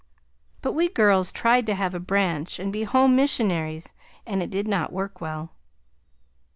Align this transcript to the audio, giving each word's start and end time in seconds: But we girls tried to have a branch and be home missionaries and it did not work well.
But 0.63 0.71
we 0.73 0.89
girls 0.89 1.31
tried 1.31 1.67
to 1.67 1.75
have 1.75 1.93
a 1.93 1.99
branch 1.99 2.57
and 2.57 2.73
be 2.73 2.85
home 2.85 3.15
missionaries 3.15 3.93
and 4.25 4.41
it 4.41 4.49
did 4.49 4.67
not 4.67 4.91
work 4.91 5.21
well. 5.21 5.53